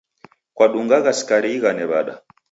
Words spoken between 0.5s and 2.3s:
Kwadungagha sukari ighane w'ada?